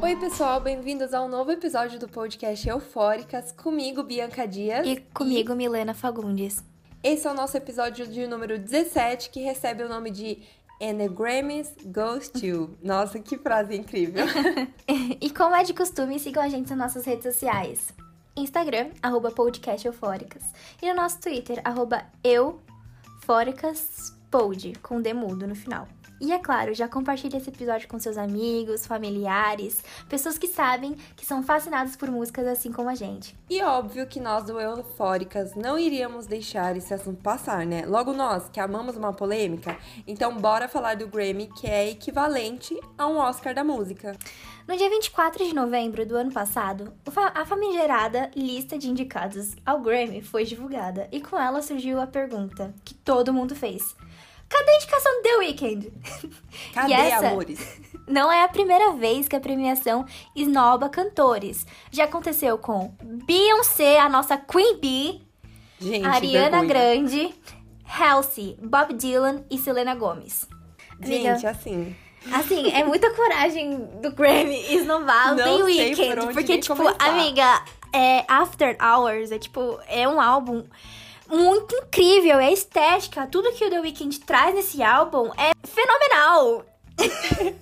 [0.00, 4.86] Oi, pessoal, bem-vindos a um novo episódio do podcast Eufóricas, comigo, Bianca Dias.
[4.86, 6.64] E comigo, Milena Fagundes.
[7.02, 10.42] Esse é o nosso episódio de número 17, que recebe o nome de
[10.80, 12.76] Enneagrams Goes To.
[12.82, 14.24] Nossa, que frase incrível!
[15.20, 17.92] e como é de costume, sigam a gente nas nossas redes sociais.
[18.36, 20.42] Instagram, arroba podcast eufóricas.
[20.80, 25.86] E no nosso Twitter, arroba eufóricaspod, com demudo no final.
[26.22, 31.26] E é claro, já compartilhe esse episódio com seus amigos, familiares, pessoas que sabem que
[31.26, 33.36] são fascinadas por músicas assim como a gente.
[33.50, 37.84] E óbvio que nós do Eufóricas não iríamos deixar esse assunto passar, né?
[37.86, 39.76] Logo nós, que amamos uma polêmica,
[40.06, 44.16] então bora falar do Grammy, que é equivalente a um Oscar da música.
[44.68, 46.92] No dia 24 de novembro do ano passado,
[47.34, 52.72] a famigerada lista de indicados ao Grammy foi divulgada e com ela surgiu a pergunta
[52.84, 53.96] que todo mundo fez.
[54.52, 55.92] Cadê a indicação do The Weeknd?
[56.74, 57.80] Cadê, essa amores?
[58.06, 60.04] Não é a primeira vez que a premiação
[60.36, 61.64] esnoba cantores.
[61.90, 62.94] Já aconteceu com
[63.26, 65.22] Beyoncé, a nossa Queen Bee,
[65.80, 66.68] Gente, Ariana vergonha.
[66.68, 67.34] Grande,
[67.84, 70.46] Halsey, Bob Dylan e Selena Gomez.
[71.00, 71.96] Gente, Amiga, assim.
[72.32, 76.20] Assim, é muita coragem do Grammy esnovar o The por Weeknd.
[76.20, 76.96] onde Porque, tipo, começar.
[77.04, 80.62] amiga, é After Hours é tipo, é um álbum
[81.28, 82.38] muito incrível.
[82.38, 83.26] É estética.
[83.26, 86.64] Tudo que o The Weeknd traz nesse álbum é fenomenal.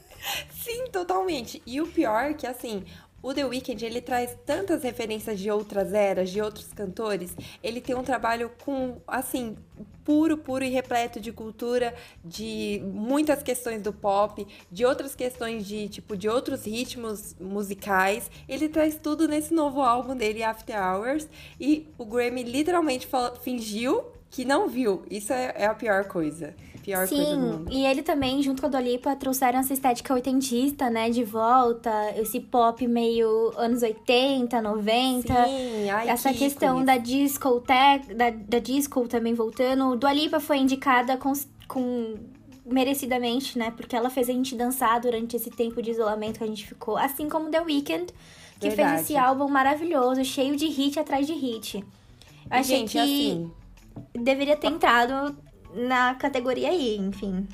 [0.52, 1.62] Sim, totalmente.
[1.67, 2.84] E o pior é que, assim,
[3.23, 7.37] o The Weeknd, ele traz tantas referências de outras eras, de outros cantores.
[7.63, 9.57] Ele tem um trabalho com, assim,
[10.05, 15.89] puro, puro e repleto de cultura, de muitas questões do pop, de outras questões de,
[15.89, 18.31] tipo, de outros ritmos musicais.
[18.48, 21.29] Ele traz tudo nesse novo álbum dele, After Hours.
[21.61, 23.07] E o Grammy literalmente
[23.43, 25.03] fingiu que não viu.
[25.11, 26.55] Isso é, é a pior coisa.
[26.83, 31.11] Pior Sim, e ele também, junto com a Dua Lipa, trouxeram essa estética oitentista, né?
[31.11, 35.29] De volta, esse pop meio anos 80, 90.
[35.29, 37.63] Sim, ai, Essa que questão da disco,
[38.17, 39.95] da, da disco também voltando.
[39.96, 41.33] Dua Lipa foi indicada com,
[41.68, 42.14] com
[42.64, 43.70] merecidamente, né?
[43.77, 46.97] Porque ela fez a gente dançar durante esse tempo de isolamento que a gente ficou.
[46.97, 48.07] Assim como The Weeknd,
[48.58, 48.91] que Verdade.
[48.91, 51.77] fez esse álbum maravilhoso, cheio de hit atrás de hit.
[51.77, 51.85] Eu
[52.48, 53.51] achei gente, que assim,
[54.14, 55.36] deveria ter entrado
[55.75, 57.47] na categoria aí, enfim.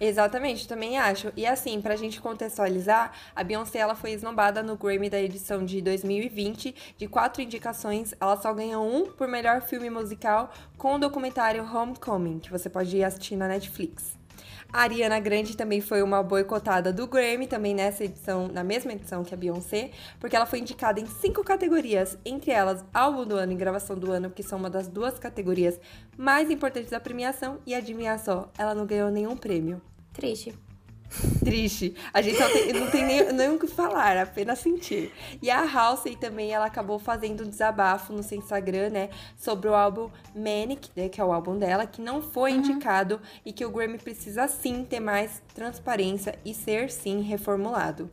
[0.00, 1.32] Exatamente, também acho.
[1.36, 5.80] E assim, pra gente contextualizar, a Beyoncé ela foi esnobada no Grammy da edição de
[5.80, 6.74] 2020.
[6.96, 12.38] De quatro indicações, ela só ganhou um por melhor filme musical com o documentário Homecoming,
[12.38, 14.17] que você pode ir assistir na Netflix.
[14.70, 19.24] A Ariana Grande também foi uma boicotada do Grammy, também nessa edição, na mesma edição
[19.24, 23.52] que a Beyoncé, porque ela foi indicada em cinco categorias, entre elas álbum do ano
[23.52, 25.80] e gravação do ano, que são uma das duas categorias
[26.18, 29.80] mais importantes da premiação, e adivinha só, ela não ganhou nenhum prêmio.
[30.12, 30.54] Triste.
[31.44, 31.94] Triste.
[32.12, 35.12] A gente tem- não tem nem, nem o que falar, apenas sentir.
[35.40, 39.08] E a Halsey também, ela acabou fazendo um desabafo no seu Instagram, né?
[39.36, 43.52] Sobre o álbum Manic, né, que é o álbum dela, que não foi indicado e
[43.52, 48.10] que o Grammy precisa sim ter mais transparência e ser sim reformulado.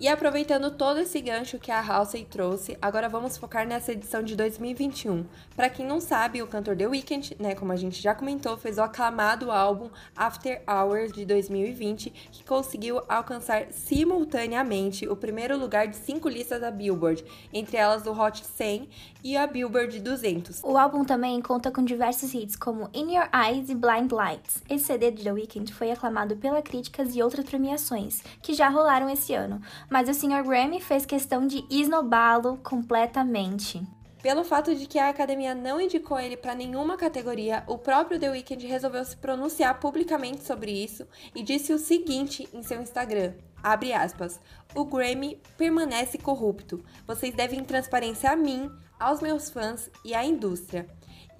[0.00, 4.34] E aproveitando todo esse gancho que a Halsey trouxe, agora vamos focar nessa edição de
[4.34, 5.26] 2021.
[5.54, 8.78] Pra quem não sabe, o cantor The Weeknd, né, como a gente já comentou, fez
[8.78, 15.96] o aclamado álbum After Hours de 2020, que conseguiu alcançar simultaneamente o primeiro lugar de
[15.96, 17.22] cinco listas da Billboard,
[17.52, 18.88] entre elas o Hot 100
[19.22, 20.62] e a Billboard 200.
[20.64, 24.62] O álbum também conta com diversos hits como In Your Eyes e Blind Lights.
[24.66, 29.10] Esse CD de The Weeknd foi aclamado pela críticas e outras premiações, que já rolaram
[29.10, 29.60] esse ano,
[29.90, 30.44] mas o Sr.
[30.44, 33.84] Grammy fez questão de esnobá-lo completamente.
[34.22, 38.30] Pelo fato de que a academia não indicou ele para nenhuma categoria, o próprio The
[38.30, 43.94] Weeknd resolveu se pronunciar publicamente sobre isso e disse o seguinte em seu Instagram: abre
[43.94, 44.38] aspas,
[44.74, 46.84] o Grammy permanece corrupto.
[47.06, 50.86] Vocês devem transparência a mim, aos meus fãs e à indústria.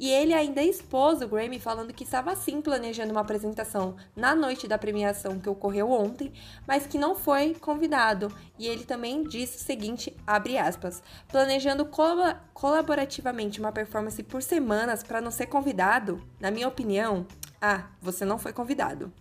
[0.01, 4.67] E ele ainda expôs o Grammy falando que estava sim planejando uma apresentação na noite
[4.67, 6.33] da premiação que ocorreu ontem,
[6.67, 8.35] mas que não foi convidado.
[8.59, 15.03] E ele também disse o seguinte, abre aspas, planejando colab- colaborativamente uma performance por semanas
[15.03, 17.27] para não ser convidado, na minha opinião,
[17.61, 19.13] ah, você não foi convidado.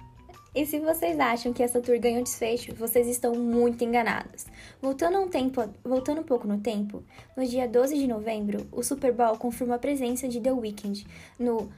[0.60, 4.46] E se vocês acham que essa tour ganhou desfecho, vocês estão muito enganados.
[4.82, 7.02] Voltando um tempo, voltando um pouco no tempo,
[7.34, 11.08] no dia 12 de novembro, o Super Bowl confirmou a presença de The Weeknd
[11.40, 11.72] no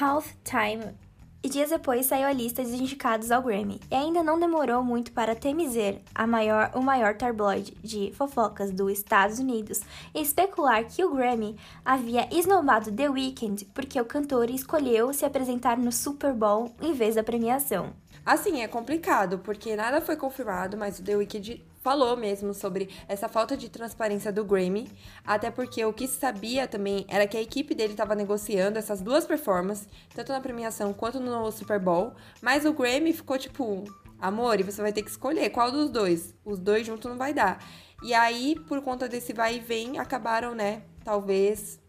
[0.00, 0.94] Halftime
[1.42, 3.78] E dias depois saiu a lista de indicados ao Grammy.
[3.90, 8.92] E ainda não demorou muito para TMZ, a maior, o maior tabloide de fofocas dos
[8.92, 9.82] Estados Unidos,
[10.14, 15.92] especular que o Grammy havia esnobado The Weeknd porque o cantor escolheu se apresentar no
[15.92, 17.92] Super Bowl em vez da premiação.
[18.24, 23.28] Assim, é complicado, porque nada foi confirmado, mas o The Weeknd falou mesmo sobre essa
[23.28, 24.88] falta de transparência do Grammy,
[25.26, 29.00] até porque o que se sabia também era que a equipe dele estava negociando essas
[29.00, 33.82] duas performances, tanto na premiação quanto no Super Bowl, mas o Grammy ficou tipo,
[34.20, 36.32] amor, e você vai ter que escolher qual dos dois.
[36.44, 37.58] Os dois juntos não vai dar.
[38.04, 41.80] E aí, por conta desse vai e vem, acabaram, né, talvez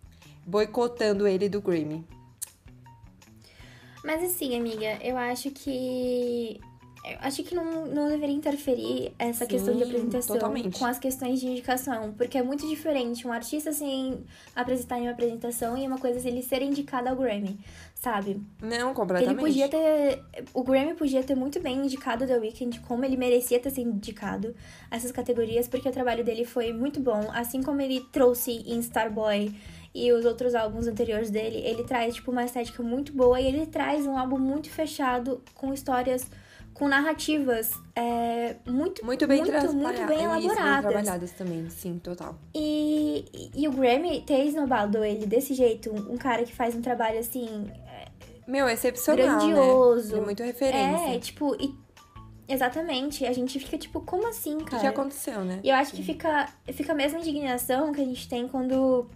[0.46, 2.06] boicotando ele do Grammy.
[4.04, 6.60] Mas assim, amiga, eu acho que.
[7.06, 10.80] Eu acho que não, não deveria interferir essa Sim, questão de apresentação totalmente.
[10.80, 14.24] com as questões de indicação, porque é muito diferente um artista assim
[14.56, 17.60] apresentar em uma apresentação e uma coisa ele ser indicado ao Grammy,
[17.94, 18.42] sabe?
[18.62, 19.38] Não, Ele completamente.
[19.38, 20.24] podia ter.
[20.54, 24.56] O Grammy podia ter muito bem indicado The Weeknd, como ele merecia ter sido indicado
[24.90, 27.30] a essas categorias, porque o trabalho dele foi muito bom.
[27.34, 29.54] Assim como ele trouxe em Starboy
[29.94, 33.66] e os outros álbuns anteriores dele, ele traz, tipo, uma estética muito boa e ele
[33.68, 36.26] traz um álbum muito fechado, com histórias,
[36.74, 39.76] com narrativas é, muito, Muito bem muito, trabalhadas.
[39.76, 40.82] muito bem elaboradas.
[40.82, 42.36] trabalhadas também, sim, total.
[42.56, 46.82] E, e, e o Grammy ter esnobado ele desse jeito, um, cara que faz um
[46.82, 47.72] trabalho assim,
[48.48, 50.14] Meu, excepcional, grandioso.
[50.16, 50.22] né?
[50.22, 51.16] É muito referência.
[51.16, 51.76] É, tipo, e-
[52.48, 54.90] exatamente, a gente fica tipo, como assim, O que, cara?
[54.90, 55.60] aconteceu, né?
[55.64, 59.08] E eu acho que fica, fica a mesma indignação que a gente tem quando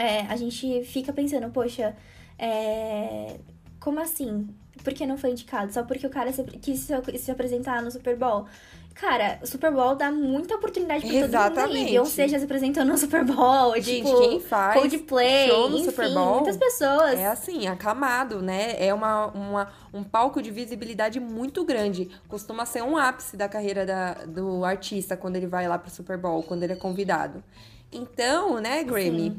[0.00, 1.94] é, a gente fica pensando, poxa,
[2.38, 3.36] é,
[3.78, 4.48] como assim?
[4.82, 5.70] Por que não foi indicado?
[5.72, 8.46] Só porque o cara se, quis se, se apresentar no Super Bowl?
[8.94, 11.76] Cara, o Super Bowl dá muita oportunidade pra todo mundo Exatamente.
[11.76, 11.84] aí.
[11.84, 15.84] Beyoncé já se apresentou no Super Bowl, Gente, tipo, quem faz Coldplay, show no enfim,
[15.90, 17.18] Super Bowl muitas pessoas.
[17.18, 18.76] É assim, aclamado, né?
[18.78, 22.10] É uma, uma, um palco de visibilidade muito grande.
[22.26, 26.16] Costuma ser um ápice da carreira da, do artista quando ele vai lá pro Super
[26.16, 27.44] Bowl, quando ele é convidado.
[27.92, 29.38] Então, né, Grammy?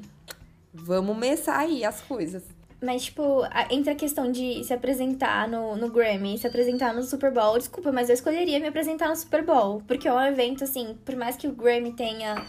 [0.74, 2.44] Vamos começar aí as coisas.
[2.82, 7.32] Mas, tipo, entre a questão de se apresentar no, no Grammy se apresentar no Super
[7.32, 9.84] Bowl, desculpa, mas eu escolheria me apresentar no Super Bowl.
[9.88, 12.44] Porque é um evento, assim, por mais que o Grammy tenha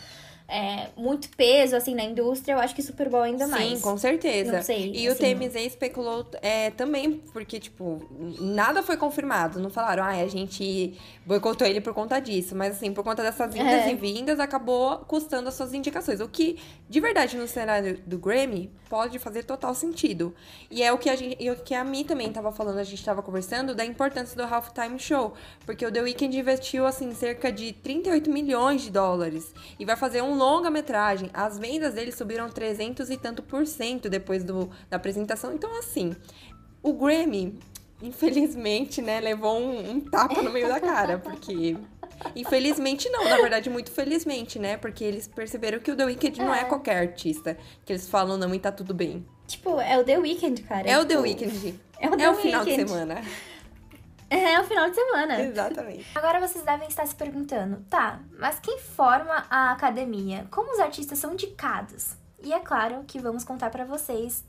[0.53, 3.69] é, muito peso, assim, na indústria, eu acho que o Super Bowl ainda mais.
[3.71, 4.53] Sim, com certeza.
[4.53, 5.35] Não sei, E o assim.
[5.35, 8.03] TMZ especulou é, também, porque, tipo,
[8.39, 9.59] nada foi confirmado.
[9.59, 12.55] Não falaram, ah, a gente boicotou ele por conta disso.
[12.55, 13.93] Mas, assim, por conta dessas vindas É.
[13.93, 16.21] e vindas, acabou custando as suas indicações.
[16.21, 16.59] O que,
[16.89, 20.35] de verdade, no cenário do Grammy, pode fazer total sentido.
[20.71, 22.85] E é o que a gente, e o que a Mi também tava falando, a
[22.85, 25.33] gente tava conversando, da importância do Halftime Show.
[25.65, 29.55] Porque o The Weeknd investiu, assim, cerca de 38 milhões de dólares.
[29.79, 31.31] E vai fazer um longa-metragem.
[31.33, 35.53] As vendas dele subiram 300 e tanto por cento depois do, da apresentação.
[35.55, 36.15] Então, assim,
[36.83, 37.59] o Grammy,
[38.03, 41.19] infelizmente, né, levou um, um tapa no meio da cara.
[41.19, 41.77] Porque...
[42.37, 44.77] Infelizmente não, na verdade muito felizmente, né?
[44.77, 46.65] Porque eles perceberam que o The Weeknd não é É.
[46.65, 47.57] qualquer artista.
[47.85, 49.27] Que eles falam não e tá tudo bem.
[49.47, 50.89] Tipo, é o The Weeknd, cara.
[50.89, 51.75] É o The tipo, Weeknd.
[51.99, 53.23] É o, The É o final de semana.
[54.33, 55.41] É o final de semana.
[55.41, 56.07] Exatamente.
[56.17, 60.47] Agora vocês devem estar se perguntando, tá, mas quem forma a academia?
[60.51, 62.17] Como os artistas são indicados?
[62.43, 64.43] E é claro que vamos contar pra vocês.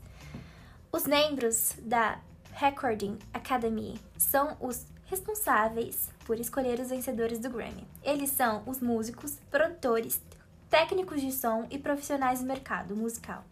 [0.90, 2.18] Os membros da
[2.54, 7.86] Recording Academy são os responsáveis por escolher os vencedores do Grammy.
[8.02, 10.22] Eles são os músicos, produtores,
[10.70, 13.44] técnicos de som e profissionais do mercado musical.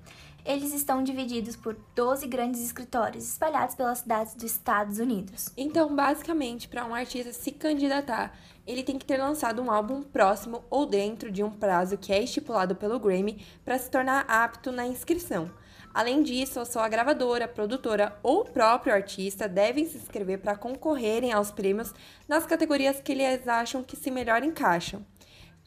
[0.45, 5.51] Eles estão divididos por 12 grandes escritórios espalhados pelas cidades dos Estados Unidos.
[5.57, 10.65] Então, basicamente, para um artista se candidatar, ele tem que ter lançado um álbum próximo
[10.69, 14.85] ou dentro de um prazo que é estipulado pelo Grammy para se tornar apto na
[14.85, 15.49] inscrição.
[15.95, 21.33] Além disso, só a gravadora, produtora ou o próprio artista devem se inscrever para concorrerem
[21.33, 21.95] aos prêmios
[22.27, 25.05] nas categorias que eles acham que se melhor encaixam.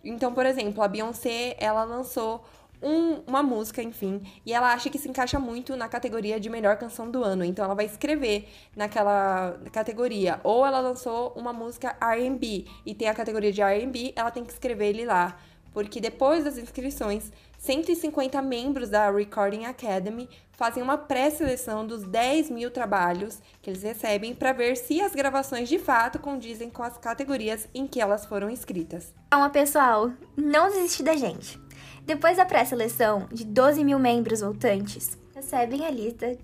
[0.03, 2.44] Então, por exemplo, a Beyoncé, ela lançou
[2.82, 6.77] um- uma música, enfim, e ela acha que se encaixa muito na categoria de melhor
[6.77, 7.44] canção do ano.
[7.44, 10.39] Então, ela vai escrever naquela categoria.
[10.44, 14.53] Ou ela lançou uma música R&B e tem a categoria de R&B, ela tem que
[14.53, 15.38] escrever ele lá.
[15.74, 22.72] Porque depois das inscrições, 150 membros da Recording Academy fazem uma pré-seleção dos 10 mil
[22.72, 27.67] trabalhos que eles recebem para ver se as gravações de fato condizem com as categorias
[27.74, 29.13] em que elas foram inscritas.
[29.29, 31.60] Calma, pessoal, não desiste da gente.
[32.06, 36.38] Depois da pré-seleção de 12 mil membros voltantes, recebem a lista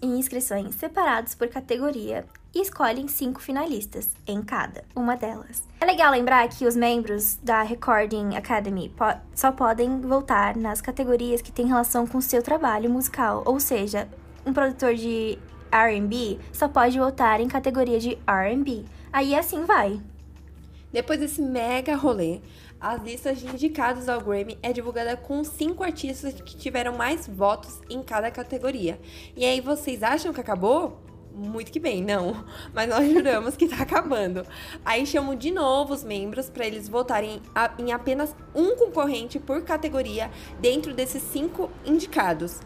[0.00, 5.62] e inscrições separados por categoria e escolhem cinco finalistas em cada uma delas.
[5.80, 11.40] É legal lembrar que os membros da Recording Academy po- só podem voltar nas categorias
[11.42, 14.08] que têm relação com seu trabalho musical, ou seja,
[14.44, 15.38] um produtor de
[15.70, 18.84] R&B, só pode votar em categoria de R&B.
[19.12, 20.00] Aí assim vai.
[20.92, 22.40] Depois desse mega rolê,
[22.82, 27.80] a lista de indicados ao Grammy é divulgada com cinco artistas que tiveram mais votos
[27.88, 28.98] em cada categoria.
[29.36, 31.00] E aí, vocês acham que acabou?
[31.32, 32.44] Muito que bem, não.
[32.74, 34.44] Mas nós juramos que tá acabando.
[34.84, 37.40] Aí chamam de novo os membros para eles votarem
[37.78, 40.28] em apenas um concorrente por categoria
[40.60, 42.58] dentro desses cinco indicados.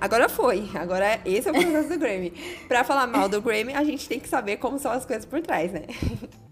[0.00, 0.70] Agora foi.
[0.74, 2.32] Agora esse é o processo do Grammy.
[2.66, 5.42] Pra falar mal do Grammy, a gente tem que saber como são as coisas por
[5.42, 5.82] trás, né?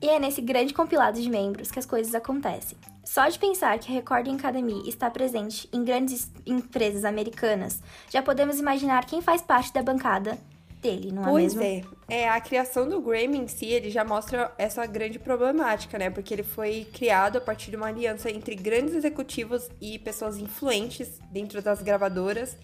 [0.00, 2.76] E é nesse grande compilado de membros que as coisas acontecem.
[3.04, 8.60] Só de pensar que a Recording Academy está presente em grandes empresas americanas, já podemos
[8.60, 10.38] imaginar quem faz parte da bancada
[10.80, 11.90] dele, não é pois mesmo?
[11.90, 12.22] Pois é.
[12.22, 12.28] é.
[12.28, 16.10] A criação do Grammy em si, ele já mostra essa grande problemática, né?
[16.10, 21.18] Porque ele foi criado a partir de uma aliança entre grandes executivos e pessoas influentes
[21.32, 22.56] dentro das gravadoras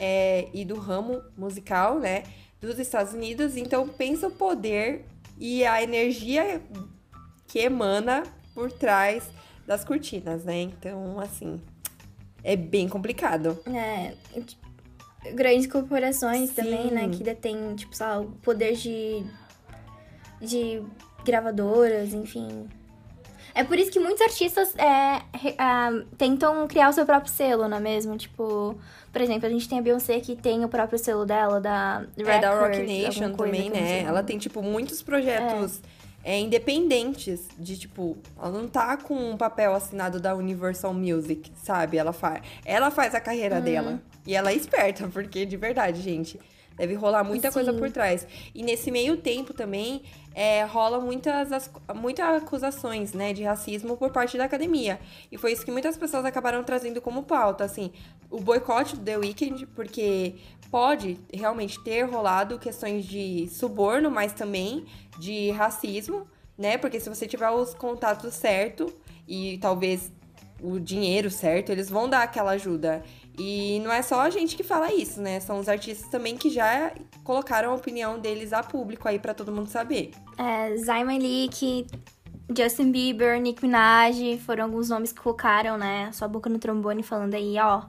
[0.00, 2.24] é, e do ramo musical, né,
[2.60, 3.56] dos Estados Unidos.
[3.56, 5.04] Então, pensa o poder
[5.38, 6.60] e a energia
[7.46, 8.22] que emana
[8.54, 9.28] por trás
[9.66, 10.62] das cortinas, né?
[10.62, 11.60] Então, assim,
[12.42, 13.58] é bem complicado.
[13.66, 14.14] É,
[15.34, 16.54] grandes corporações Sim.
[16.56, 19.24] também, né, que detêm, tipo, só o poder de
[20.40, 20.82] de
[21.24, 22.66] gravadoras, enfim.
[23.54, 27.76] É por isso que muitos artistas é, uh, tentam criar o seu próprio selo, não
[27.76, 28.16] é mesmo?
[28.16, 28.76] Tipo,
[29.12, 32.28] por exemplo, a gente tem a Beyoncé que tem o próprio selo dela, da Records,
[32.28, 34.02] É, da Rock Nation também, né?
[34.02, 35.80] Ela tem, tipo, muitos projetos...
[35.96, 36.00] É.
[36.22, 41.96] É, independentes de tipo, ela não tá com um papel assinado da Universal Music, sabe?
[41.96, 43.62] Ela faz, ela faz a carreira uhum.
[43.62, 44.02] dela.
[44.26, 46.38] E ela é esperta, porque de verdade, gente,
[46.76, 47.54] Deve rolar muita Sim.
[47.54, 48.26] coisa por trás.
[48.54, 50.02] E nesse meio tempo também
[50.34, 54.98] é, rola muitas, muitas acusações, né, de racismo por parte da academia.
[55.30, 57.92] E foi isso que muitas pessoas acabaram trazendo como pauta, assim,
[58.30, 60.36] o boicote do The Weeknd, porque
[60.70, 64.86] pode realmente ter rolado questões de suborno, mas também
[65.18, 66.78] de racismo, né?
[66.78, 68.92] Porque se você tiver os contatos certos
[69.26, 70.12] e talvez
[70.62, 73.02] o dinheiro certo, eles vão dar aquela ajuda.
[73.42, 75.40] E não é só a gente que fala isso, né?
[75.40, 76.92] São os artistas também que já
[77.24, 80.10] colocaram a opinião deles a público aí para todo mundo saber.
[80.36, 81.86] É, Zayn Malik,
[82.54, 86.12] Justin Bieber, Nick Minaj, foram alguns nomes que colocaram, né?
[86.12, 87.84] Sua boca no trombone falando aí, ó.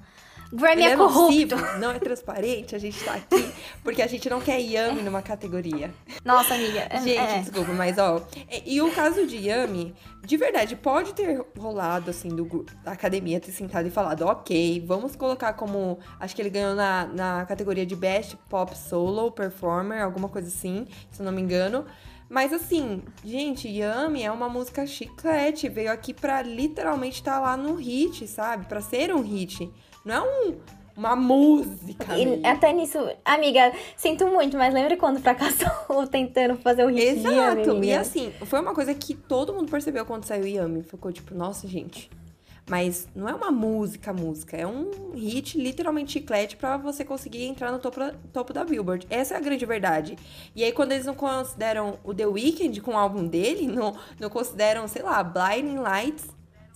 [0.51, 1.55] Grammy Ele é, é corrupto.
[1.79, 3.51] não é transparente, a gente tá aqui
[3.84, 5.93] porque a gente não quer Yami numa categoria.
[6.24, 6.88] Nossa, amiga.
[6.89, 7.39] É, gente, é.
[7.39, 8.22] desculpa, mas ó.
[8.50, 13.39] E, e, o caso de Yami, de verdade, pode ter rolado, assim, do, da academia
[13.39, 16.00] ter sentado e falado, ok, vamos colocar como.
[16.20, 20.88] Acho que ele ganhou na, na categoria de Best Pop Solo Performer, alguma coisa assim,
[21.12, 21.86] se eu não me engano.
[22.29, 27.58] Mas assim, gente, Yami é uma música chiclete, veio aqui pra literalmente estar tá lá
[27.58, 28.67] no hit, sabe?
[28.67, 29.70] Pra ser um hit.
[30.03, 30.55] Não é um,
[30.96, 32.17] uma música.
[32.17, 37.84] E até nisso, amiga, sinto muito, mas lembra quando fracassou tentando fazer o hit Exato.
[37.84, 40.84] E assim, foi uma coisa que todo mundo percebeu quando saiu Yami.
[40.84, 42.10] Ficou tipo, nossa, gente.
[42.70, 44.55] Mas não é uma música, música.
[44.55, 48.00] É um hit, literalmente chiclete, para você conseguir entrar no topo,
[48.31, 49.08] topo da Billboard.
[49.10, 50.15] Essa é a grande verdade.
[50.55, 54.29] E aí, quando eles não consideram o The Weeknd com o álbum dele, não, não
[54.29, 56.27] consideram, sei lá, Blinding Lights,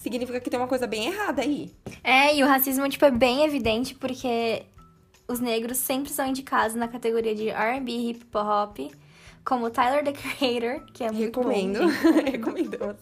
[0.06, 1.74] significa que tem uma coisa bem errada aí.
[2.04, 4.64] É, e o racismo, tipo, é bem evidente porque
[5.28, 8.78] os negros sempre são indicados na categoria de R&B hip hop,
[9.44, 11.80] como Tyler, the Creator, que é muito Recomendo.
[11.80, 12.22] bom.
[12.32, 12.98] Recomendo.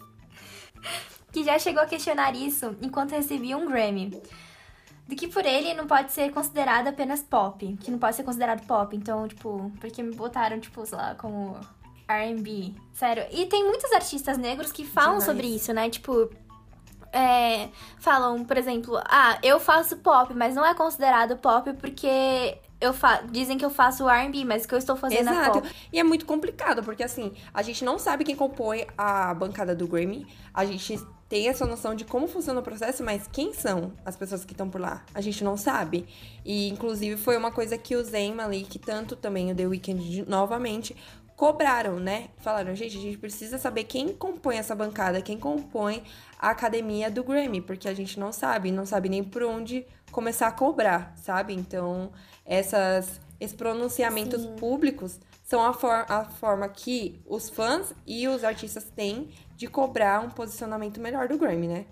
[1.31, 4.21] que já chegou a questionar isso enquanto recebia um Grammy.
[5.05, 8.65] De que por ele não pode ser considerado apenas pop, que não pode ser considerado
[8.65, 8.95] pop.
[8.95, 11.59] Então, tipo, porque me botaram, tipo, sei lá, como
[12.07, 12.73] R&B.
[12.93, 13.25] Sério.
[13.29, 15.25] E tem muitos artistas negros que falam Demais.
[15.25, 15.89] sobre isso, né?
[15.89, 16.29] Tipo,
[17.13, 22.93] é, falam, por exemplo, ah, eu faço pop, mas não é considerado pop porque eu
[23.31, 25.59] dizem que eu faço R&B, mas o que eu estou fazendo Exato.
[25.59, 25.75] é pop.
[25.93, 29.87] E é muito complicado, porque assim, a gente não sabe quem compõe a bancada do
[29.87, 34.15] Grammy, a gente tem essa noção de como funciona o processo, mas quem são as
[34.15, 35.03] pessoas que estão por lá?
[35.15, 36.05] A gente não sabe.
[36.45, 40.95] E, inclusive, foi uma coisa que o Zayn Malik, tanto também o The Weeknd, novamente,
[41.35, 42.29] cobraram, né?
[42.37, 46.03] Falaram, gente, a gente precisa saber quem compõe essa bancada, quem compõe
[46.39, 50.47] a academia do Grammy, porque a gente não sabe, não sabe nem por onde começar
[50.47, 51.53] a cobrar, sabe?
[51.53, 52.11] Então,
[52.45, 54.55] essas, esses pronunciamentos Sim.
[54.55, 60.19] públicos são a, for a forma que os fãs e os artistas têm de cobrar
[60.21, 61.85] um posicionamento melhor do Grammy, né?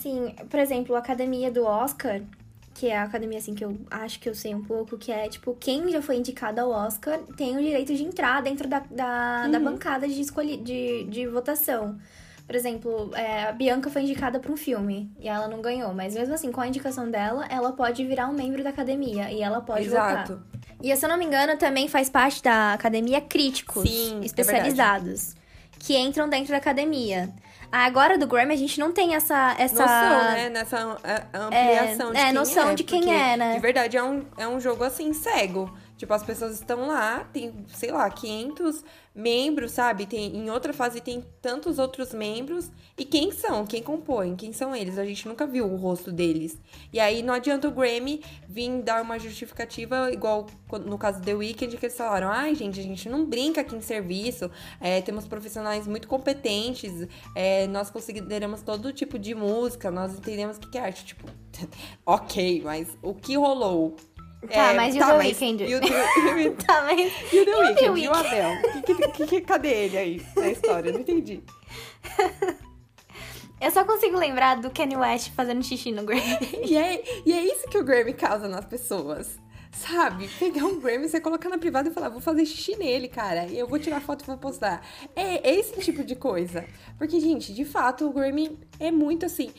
[0.00, 2.20] Sim, por exemplo, a academia do Oscar
[2.78, 5.28] que é a academia, assim, que eu acho que eu sei um pouco, que é,
[5.28, 9.42] tipo, quem já foi indicado ao Oscar tem o direito de entrar dentro da, da,
[9.44, 9.50] uhum.
[9.50, 11.98] da bancada de, escolhi, de, de votação.
[12.46, 16.14] Por exemplo, é, a Bianca foi indicada para um filme e ela não ganhou, mas
[16.14, 19.60] mesmo assim, com a indicação dela, ela pode virar um membro da academia e ela
[19.60, 20.34] pode Exato.
[20.34, 20.46] votar.
[20.80, 25.34] E se eu não me engano, também faz parte da academia críticos Sim, é especializados
[25.80, 27.28] que entram dentro da academia.
[27.70, 30.48] Agora do Grammy a gente não tem essa essa Noção, né?
[30.48, 32.74] Nessa a- ampliação de é, quem noção é.
[32.74, 33.54] de quem é, né?
[33.54, 35.70] De verdade, é um, é um jogo assim, cego.
[35.98, 40.06] Tipo, as pessoas estão lá, tem, sei lá, 500 membros, sabe?
[40.06, 42.70] Tem, em outra fase tem tantos outros membros.
[42.96, 43.66] E quem são?
[43.66, 44.36] Quem compõe?
[44.36, 44.96] Quem são eles?
[44.96, 46.56] A gente nunca viu o rosto deles.
[46.92, 50.46] E aí não adianta o Grammy vir dar uma justificativa, igual
[50.86, 53.74] no caso do The Weeknd, que eles falaram: ai, gente, a gente não brinca aqui
[53.74, 54.48] em serviço,
[54.80, 60.60] é, temos profissionais muito competentes, é, nós consideramos todo tipo de música, nós entendemos o
[60.60, 61.04] que é arte.
[61.04, 61.26] Tipo,
[62.06, 63.96] ok, mas o que rolou?
[64.46, 65.64] Tá, É, mas e o The Weeknd?
[65.64, 67.82] E o, The- e o- Tá, mas e o The Weeknd?
[67.84, 68.26] E o Weeknd?
[68.26, 68.82] Abel?
[68.84, 70.92] Que, que, que- cadê ele aí na história?
[70.92, 71.42] Não entendi.
[73.60, 76.38] eu só consigo lembrar do Kanye West fazendo xixi no Grammy.
[76.64, 79.38] E é, e é isso que o Grammy causa nas pessoas.
[79.72, 80.28] Sabe?
[80.38, 83.46] Pegar um Grammy, você colocar na privada e falar, vou fazer xixi nele, cara.
[83.46, 84.84] E eu vou tirar foto e vou postar.
[85.14, 86.64] É, é esse tipo de coisa.
[86.96, 89.52] Porque, gente, de fato, o Grammy é muito assim.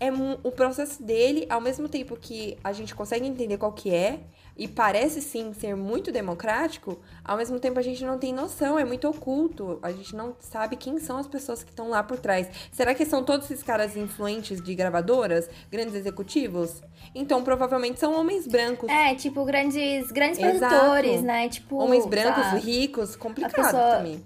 [0.00, 0.10] É
[0.42, 4.20] o processo dele, ao mesmo tempo que a gente consegue entender qual que é,
[4.56, 8.84] e parece sim ser muito democrático, ao mesmo tempo a gente não tem noção, é
[8.84, 9.78] muito oculto.
[9.82, 12.46] A gente não sabe quem são as pessoas que estão lá por trás.
[12.72, 16.82] Será que são todos esses caras influentes de gravadoras, grandes executivos?
[17.14, 18.88] Então, provavelmente são homens brancos.
[18.90, 20.74] É, tipo, grandes, grandes Exato.
[20.74, 21.48] produtores, né?
[21.48, 21.76] Tipo.
[21.76, 22.56] homens brancos, tá.
[22.56, 24.24] ricos, complicado pessoa- também.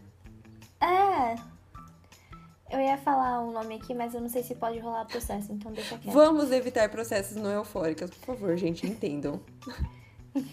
[0.81, 1.54] É.
[2.75, 5.71] Eu ia falar um nome aqui, mas eu não sei se pode rolar processo, então
[5.73, 6.13] deixa quieto.
[6.13, 9.41] Vamos evitar processos não eufóricos, por favor, gente, entendam.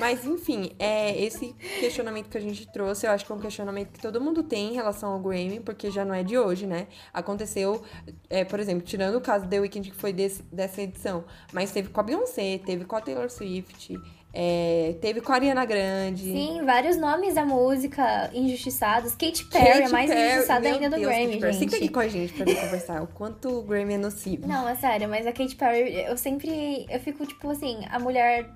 [0.00, 3.92] Mas, enfim, é esse questionamento que a gente trouxe, eu acho que é um questionamento
[3.92, 6.88] que todo mundo tem em relação ao Grammy, porque já não é de hoje, né?
[7.14, 7.80] Aconteceu,
[8.28, 11.70] é, por exemplo, tirando o caso do The Weeknd, que foi desse- dessa edição, mas
[11.70, 13.96] teve com a Beyoncé, teve com a Taylor Swift,
[14.38, 16.24] é, teve com a Ariana Grande.
[16.24, 19.12] Sim, vários nomes da música injustiçados.
[19.12, 21.54] Katy Perry é mais Perry, injustiçada ainda do Deus, Grammy, Katy Perry.
[21.54, 21.92] Senta aqui gente.
[21.94, 24.46] com a gente pra conversar o quanto o Grammy é nocivo.
[24.46, 26.84] Não, é sério, mas a Katy Perry, eu sempre.
[26.90, 28.50] Eu fico, tipo assim, a mulher.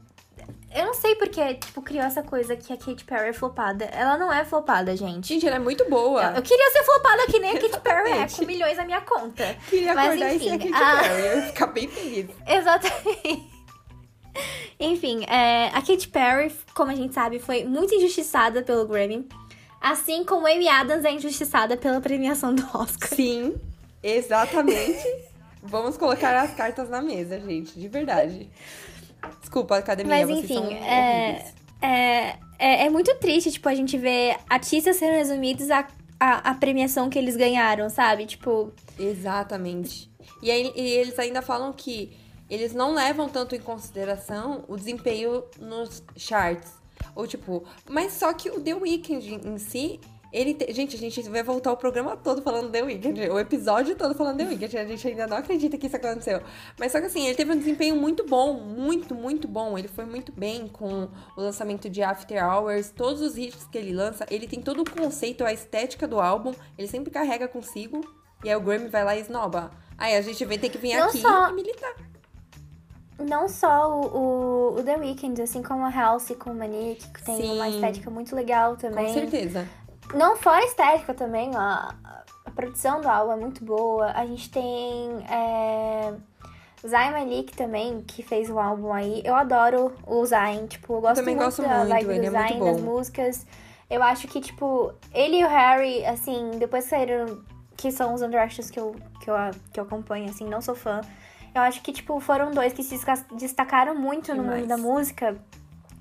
[0.75, 3.87] Eu não sei porque, tipo, criou essa coisa que a Katy Perry é flopada.
[3.87, 5.28] Ela não é flopada, gente.
[5.28, 6.34] Gente, ela é muito boa.
[6.36, 9.56] Eu queria ser flopada que nem a Katy Perry é, com milhões na minha conta.
[9.71, 11.21] Queria Mas, acordar enfim, e ser a Katy a- Perry.
[11.26, 12.26] Eu ia ficar bem feliz.
[12.47, 13.50] Exatamente.
[14.80, 19.28] Enfim, é, a Katy Perry, como a gente sabe, foi muito injustiçada pelo Grammy.
[19.78, 23.08] Assim como Amy Adams é injustiçada pela premiação do Oscar.
[23.10, 23.54] Sim,
[24.02, 25.06] exatamente.
[25.62, 28.49] Vamos colocar as cartas na mesa, gente, de verdade.
[29.40, 33.99] Desculpa, academia, Mas vocês enfim, são é, é, é, é muito triste, tipo, a gente
[33.99, 35.86] ver artistas sendo resumidos a,
[36.19, 38.25] a, a premiação que eles ganharam, sabe?
[38.25, 40.10] Tipo, Exatamente.
[40.43, 42.16] E, aí, e eles ainda falam que
[42.50, 46.73] eles não levam tanto em consideração o desempenho nos charts.
[47.15, 49.99] Ou tipo, mas só que o The Weeknd em si,
[50.32, 50.52] ele.
[50.54, 54.15] te- Gente, a gente vai voltar o programa todo falando The Weeknd, o episódio todo
[54.15, 54.76] falando The Weeknd.
[54.78, 56.43] A gente ainda não acredita que isso aconteceu.
[56.78, 59.78] Mas só que assim, ele teve um desempenho muito bom, muito, muito bom.
[59.78, 61.04] Ele foi muito bem com
[61.36, 64.26] o lançamento de After Hours, todos os hits que ele lança.
[64.30, 68.02] Ele tem todo o conceito, a estética do álbum, ele sempre carrega consigo.
[68.45, 69.71] E aí o Grammy vai lá e esnoba.
[69.97, 71.95] Aí a gente vai ter que vir Não aqui só- e militar.
[73.25, 77.23] Não só o, o, o The Weeknd, assim como a Halsey com o Manique, que
[77.25, 77.54] tem Sim.
[77.54, 79.06] uma estética muito legal também.
[79.06, 79.69] Com certeza.
[80.15, 81.95] Não fora a estética também, a,
[82.45, 84.11] a produção do álbum é muito boa.
[84.13, 86.13] A gente tem é,
[86.87, 89.23] Zayn Malik também, que fez o álbum aí.
[89.25, 92.30] Eu adoro o Zayn, tipo, eu gosto também muito gosto da muito, vibe do é
[92.30, 92.83] Zayn, das bom.
[92.83, 93.47] músicas.
[93.89, 97.43] Eu acho que, tipo, ele e o Harry, assim, depois que saíram,
[97.76, 99.35] que são os Underactions que eu, que, eu,
[99.73, 101.00] que eu acompanho, assim, não sou fã.
[101.54, 102.99] Eu acho que, tipo, foram dois que se
[103.34, 104.60] destacaram muito no Demais.
[104.60, 105.36] mundo da música,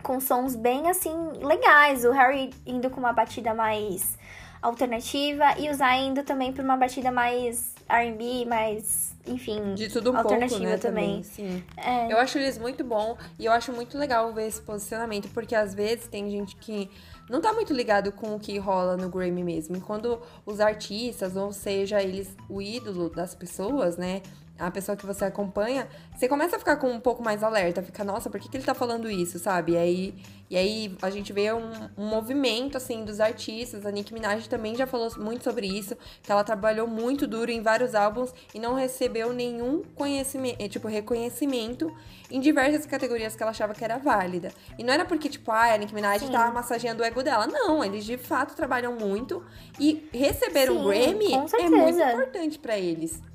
[0.04, 2.06] com sons bem, assim, legais.
[2.06, 4.18] O Harry indo com uma batida mais
[4.62, 10.12] alternativa e o Zayn indo também pra uma batida mais R&B, mais, enfim, De tudo
[10.12, 11.22] um pouco, alternativa né, também.
[11.22, 11.24] também.
[11.24, 11.64] Sim.
[11.78, 15.56] É, Eu acho eles muito bom e eu acho muito legal ver esse posicionamento, porque
[15.56, 16.90] às vezes tem gente que
[17.30, 19.78] não tá muito ligado com o que rola no Grammy mesmo.
[19.78, 24.22] E quando os artistas, ou seja, eles o ídolo das pessoas, né?
[24.60, 28.04] A pessoa que você acompanha, você começa a ficar com um pouco mais alerta, fica,
[28.04, 29.72] nossa, por que, que ele tá falando isso, sabe?
[29.72, 30.16] E aí,
[30.50, 33.86] e aí a gente vê um, um movimento, assim, dos artistas.
[33.86, 37.62] A Nicki Minaj também já falou muito sobre isso, que ela trabalhou muito duro em
[37.62, 41.96] vários álbuns e não recebeu nenhum conhecimento, tipo, reconhecimento
[42.32, 44.52] em diversas categorias que ela achava que era válida.
[44.78, 46.32] E não era porque, tipo, ah, a Nicki Minaj Sim.
[46.32, 47.48] tá massageando o ego dela.
[47.48, 49.44] Não, eles de fato trabalham muito
[49.80, 53.29] e receber um Sim, Grammy com é muito importante pra eles.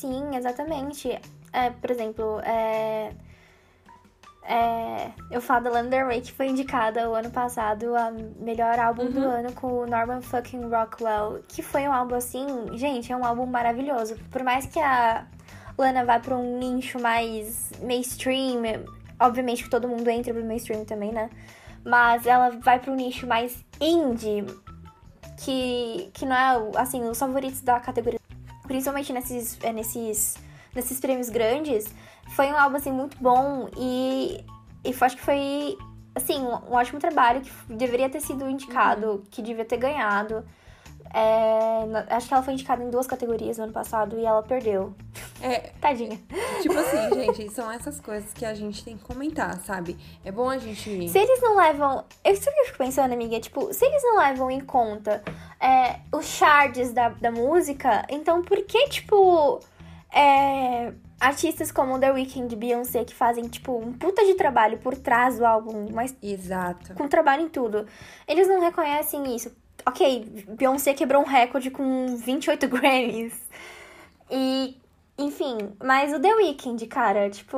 [0.00, 1.08] Sim, exatamente.
[1.52, 3.12] É, por exemplo, é,
[4.50, 8.78] É, eu falo da Lana Del Rey, que foi indicada o ano passado a melhor
[8.78, 9.12] álbum Uhum.
[9.12, 13.26] do ano com o Norman fucking Rockwell, que foi um álbum assim, gente, é um
[13.26, 14.16] álbum maravilhoso.
[14.30, 15.26] Por mais que a
[15.76, 18.62] Lana vá pra um nicho mais mainstream,
[19.20, 21.28] obviamente que todo mundo entra pro mainstream também, né?
[21.84, 24.46] Mas ela vai pra um nicho mais indie,
[25.44, 28.17] que, que não é, assim, os favoritos da categoria,
[28.68, 30.36] principalmente nesses, é, nesses,
[30.74, 31.86] nesses prêmios grandes,
[32.36, 34.44] foi um álbum, assim, muito bom e,
[34.84, 35.76] e acho que foi,
[36.14, 40.44] assim, um, um ótimo trabalho que deveria ter sido indicado, que devia ter ganhado.
[41.14, 44.94] É, acho que ela foi indicada em duas categorias no ano passado e ela perdeu.
[45.40, 46.20] É, Tadinha.
[46.60, 49.96] tipo assim, gente, são essas coisas que a gente tem que comentar, sabe?
[50.22, 51.08] É bom a gente.
[51.08, 52.04] Se eles não levam.
[52.22, 53.40] Eu sei o que eu fico pensando, amiga.
[53.40, 55.22] Tipo, se eles não levam em conta
[55.60, 59.60] é, os charts da, da música, então por que, tipo.
[60.12, 64.96] é, artistas como The Weeknd e Beyoncé que fazem, tipo, um puta de trabalho por
[64.96, 66.94] trás do álbum, mas Exato.
[66.94, 67.86] com trabalho em tudo.
[68.26, 69.50] Eles não reconhecem isso.
[69.84, 73.34] Ok, Beyoncé quebrou um recorde com 28 Grammys.
[74.30, 74.76] E,
[75.18, 77.56] enfim, mas o The Weeknd, cara, tipo.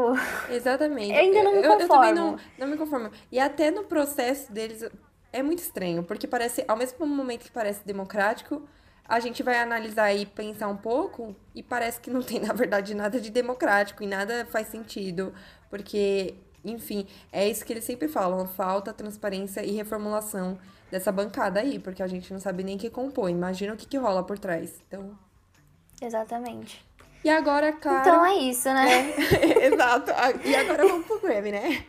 [0.48, 1.12] Exatamente.
[1.12, 2.14] Eu ainda não me Eu, eu também conformo.
[2.14, 3.10] não, não me conformo.
[3.30, 4.88] E até no processo deles
[5.32, 8.62] é muito estranho, porque parece, ao mesmo momento que parece democrático,
[9.04, 12.94] a gente vai analisar e pensar um pouco e parece que não tem, na verdade,
[12.94, 15.32] nada de democrático e nada faz sentido,
[15.68, 20.58] porque, enfim, é isso que eles sempre falam, falta transparência e reformulação
[20.90, 23.32] dessa bancada aí, porque a gente não sabe nem que compõe.
[23.32, 24.82] Imagina o que, que rola por trás.
[24.88, 25.16] Então.
[26.02, 26.84] Exatamente.
[27.22, 28.00] E agora, claro.
[28.00, 29.14] Então é isso, né?
[29.62, 30.10] Exato.
[30.44, 31.84] E agora vamos pro Grammy, né?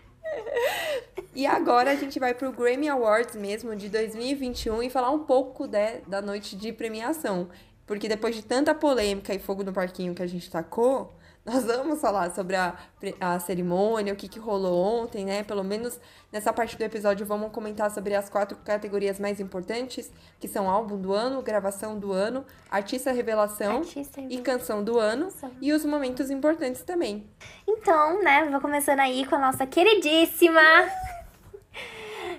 [1.33, 5.65] E agora a gente vai pro Grammy Awards mesmo de 2021 e falar um pouco
[5.65, 7.47] né, da noite de premiação.
[7.87, 11.99] Porque depois de tanta polêmica e fogo no parquinho que a gente tacou, nós vamos
[11.99, 12.75] falar sobre a,
[13.19, 15.43] a cerimônia, o que, que rolou ontem, né?
[15.43, 15.99] Pelo menos
[16.31, 21.01] nessa parte do episódio vamos comentar sobre as quatro categorias mais importantes, que são álbum
[21.01, 25.51] do ano, gravação do ano, artista revelação Artista e canção do ano Revelação.
[25.59, 27.27] e os momentos importantes também.
[27.67, 30.61] Então, né, vou começando aí com a nossa queridíssima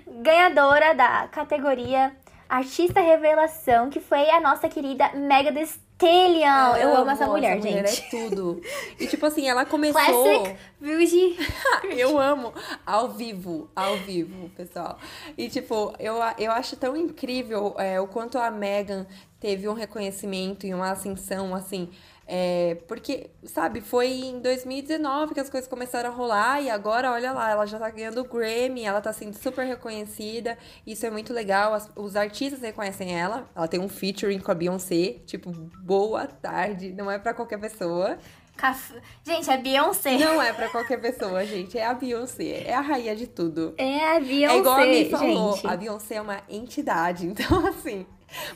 [0.07, 2.15] ganhadora da categoria
[2.47, 6.75] Artista Revelação, que foi a nossa querida Mega Thee Stallion.
[6.77, 8.05] Eu amo essa mulher, mulher gente.
[8.05, 8.61] é tudo.
[8.99, 10.01] E tipo assim, ela começou.
[10.01, 10.57] Classic
[11.97, 12.53] eu amo
[12.85, 14.97] ao vivo, ao vivo, pessoal.
[15.37, 19.07] E tipo, eu, eu acho tão incrível é, o quanto a Megan
[19.43, 21.89] teve um reconhecimento e uma ascensão, assim.
[22.25, 27.33] é, porque, sabe, foi em 2019 que as coisas começaram a rolar e agora, olha
[27.33, 30.57] lá, ela já tá ganhando o Grammy, ela tá sendo super reconhecida.
[30.87, 31.73] Isso é muito legal.
[31.73, 33.49] as- os artistas reconhecem ela.
[33.53, 35.51] Ela tem um featuring com a Beyoncé, tipo,
[35.83, 38.17] boa tarde, não é pra qualquer pessoa.
[38.55, 38.93] Caf...
[39.25, 40.17] Gente, é Beyoncé.
[40.17, 41.77] Não é pra qualquer pessoa, gente.
[41.77, 42.63] É a Beyoncé.
[42.67, 43.73] É a rainha de tudo.
[43.77, 45.53] É a Beyoncé, é igual a Mi falou.
[45.55, 45.67] gente.
[45.67, 47.25] A Beyoncé é uma entidade.
[47.33, 48.05] Então, assim,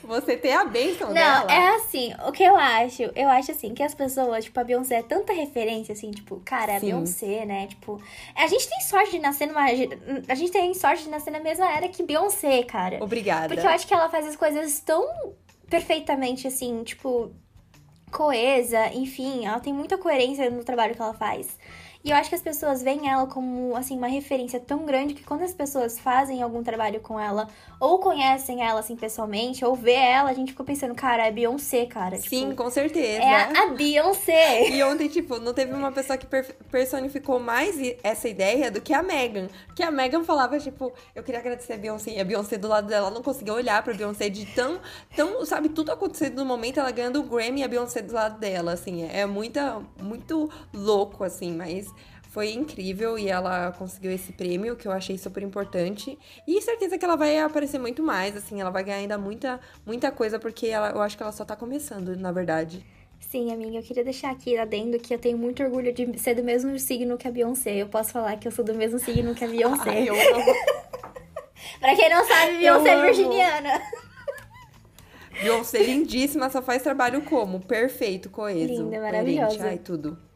[0.02, 1.52] você ter a bênção Não, dela.
[1.52, 4.96] é assim, o que eu acho, eu acho assim, que as pessoas, tipo, a Beyoncé
[4.96, 6.86] é tanta referência, assim, tipo, cara, a Sim.
[6.86, 8.00] Beyoncé, né, tipo,
[8.34, 11.70] a gente tem sorte de nascer numa, a gente tem sorte de nascer na mesma
[11.70, 13.02] era que Beyoncé, cara.
[13.02, 13.48] Obrigada.
[13.48, 15.06] Porque eu acho que ela faz as coisas tão
[15.68, 17.30] perfeitamente, assim, tipo,
[18.10, 21.58] coesa, enfim, ela tem muita coerência no trabalho que ela faz.
[22.04, 25.24] E eu acho que as pessoas veem ela como, assim, uma referência tão grande que
[25.24, 27.48] quando as pessoas fazem algum trabalho com ela,
[27.80, 31.86] ou conhecem ela, assim, pessoalmente, ou vê ela, a gente fica pensando, cara, é Beyoncé,
[31.86, 32.16] cara.
[32.16, 33.20] Sim, tipo, com certeza.
[33.22, 34.70] é a, a Beyoncé.
[34.70, 38.94] E ontem, tipo, não teve uma pessoa que per- personificou mais essa ideia do que
[38.94, 39.48] a Megan.
[39.74, 42.12] Que a Megan falava, tipo, eu queria agradecer a Beyoncé.
[42.12, 44.80] E a Beyoncé do lado dela não conseguia olhar pra Beyoncé de tão,
[45.16, 48.38] tão, sabe, tudo acontecendo no momento, ela ganhando o Grammy e a Beyoncé do lado
[48.38, 49.04] dela, assim.
[49.12, 51.88] É muita, muito louco, assim, mas
[52.28, 56.18] foi incrível e ela conseguiu esse prêmio, que eu achei super importante.
[56.46, 60.10] E certeza que ela vai aparecer muito mais, assim, ela vai ganhar ainda muita, muita
[60.10, 62.84] coisa, porque ela, eu acho que ela só tá começando, na verdade.
[63.18, 66.44] Sim, amiga, eu queria deixar aqui adendo que eu tenho muito orgulho de ser do
[66.44, 67.76] mesmo signo que a Beyoncé.
[67.76, 69.90] Eu posso falar que eu sou do mesmo signo que a Beyoncé.
[69.90, 70.54] Ai, eu amo.
[71.80, 73.82] Pra quem não sabe, Beyoncé é virginiana.
[75.40, 77.60] Beyoncé lindíssima, só faz trabalho como?
[77.60, 78.82] Perfeito, coeso.
[78.82, 79.64] Linda, maravilhosa.
[79.66, 80.27] Ai, tudo.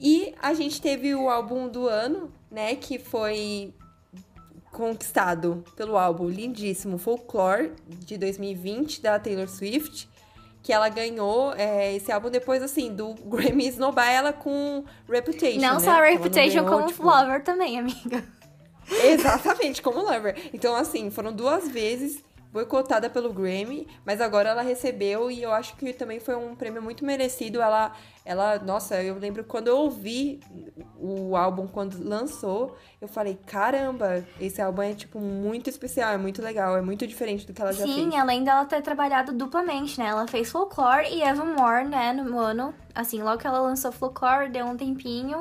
[0.00, 2.74] E a gente teve o álbum do ano, né?
[2.76, 3.74] Que foi
[4.70, 10.08] conquistado pelo álbum lindíssimo Folklore, de 2020, da Taylor Swift.
[10.62, 15.74] Que ela ganhou é, esse álbum depois, assim, do Grammy esnobar ela com Reputation, Não
[15.74, 15.80] né?
[15.80, 18.24] só não Reputation, ganhou, como tipo, Lover também, amiga.
[19.04, 20.50] Exatamente, como Lover.
[20.52, 25.76] Então, assim, foram duas vezes boicotada pelo Grammy, mas agora ela recebeu e eu acho
[25.76, 27.60] que também foi um prêmio muito merecido.
[27.60, 27.92] Ela,
[28.24, 30.40] ela, nossa, eu lembro quando eu ouvi
[30.98, 36.42] o álbum quando lançou, eu falei, caramba, esse álbum é tipo muito especial, é muito
[36.42, 38.12] legal, é muito diferente do que ela já Sim, fez.
[38.12, 40.06] Sim, além dela ter trabalhado duplamente, né?
[40.06, 42.74] Ela fez Folklore e Evermore, né, no ano.
[42.94, 45.40] Assim, logo que ela lançou Folklore, deu um tempinho,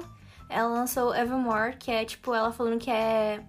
[0.49, 3.41] ela lançou Evermore, que é tipo ela falando que é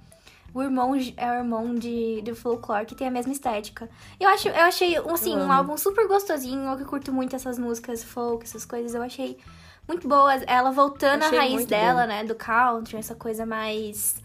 [0.55, 3.89] o irmão é o irmão de, de folklore, que tem a mesma estética.
[4.19, 6.71] Eu, acho, eu achei, assim, eu um álbum super gostosinho.
[6.71, 8.95] Eu que curto muito essas músicas folk, essas coisas.
[8.95, 9.39] Eu achei
[9.87, 10.43] muito boas.
[10.47, 12.09] Ela voltando à raiz dela, bom.
[12.09, 12.25] né?
[12.25, 14.17] Do country, essa coisa mais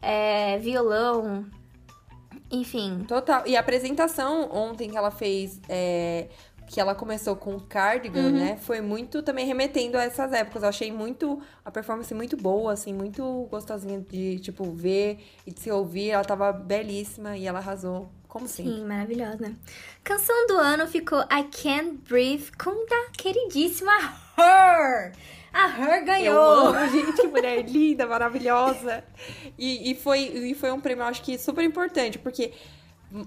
[0.00, 1.44] é, violão.
[2.50, 3.04] Enfim.
[3.06, 3.46] Total.
[3.46, 6.28] E a apresentação ontem que ela fez é,
[6.70, 8.30] que ela começou com Cardigan, uhum.
[8.30, 8.56] né?
[8.56, 10.62] Foi muito também remetendo a essas épocas.
[10.62, 15.58] Eu achei muito a performance muito boa, assim, muito gostosinha de, tipo, ver e de
[15.58, 16.10] se ouvir.
[16.10, 18.72] Ela tava belíssima e ela arrasou, como sempre.
[18.72, 19.52] Sim, maravilhosa.
[20.04, 23.90] Canção do ano ficou I Can't Breathe com da queridíssima
[24.38, 25.12] Her.
[25.52, 26.36] A Her ganhou!
[26.36, 29.02] Eu amo, gente, mulher linda, maravilhosa.
[29.58, 32.52] E, e, foi, e foi um prêmio, acho que super importante, porque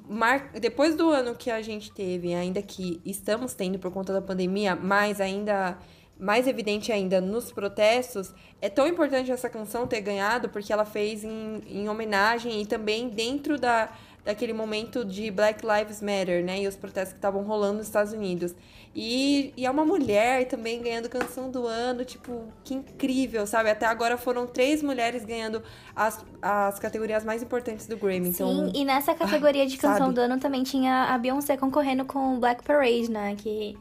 [0.09, 0.51] mar...
[0.59, 4.75] depois do ano que a gente teve, ainda que estamos tendo por conta da pandemia,
[4.75, 5.77] mas ainda
[6.19, 11.23] mais evidente ainda nos protestos, é tão importante essa canção ter ganhado porque ela fez
[11.23, 13.89] em, em homenagem e também dentro da,
[14.23, 16.61] daquele momento de Black Lives Matter, né?
[16.61, 18.55] E os protestos que estavam rolando nos Estados Unidos.
[18.95, 23.71] E, e é uma mulher também ganhando canção do ano, tipo, que incrível, sabe?
[23.71, 25.63] Até agora foram três mulheres ganhando
[25.95, 28.29] as, as categorias mais importantes do Grammy.
[28.29, 30.13] Então, Sim, e nessa categoria de canção sabe?
[30.13, 33.35] do ano também tinha a Beyoncé concorrendo com Black Parade, né?
[33.35, 33.75] Que.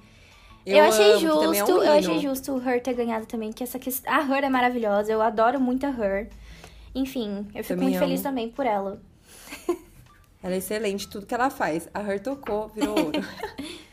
[0.65, 3.53] Eu, eu achei amo, justo, é um eu achei justo o Her ter ganhado também,
[3.53, 4.11] que essa questão.
[4.11, 6.31] A Her é maravilhosa, eu adoro muito a Her.
[6.95, 8.07] Enfim, eu fico também muito amo.
[8.07, 8.99] feliz também por ela.
[10.43, 11.89] Ela é excelente, tudo que ela faz.
[11.93, 13.13] A Her tocou, virou ouro.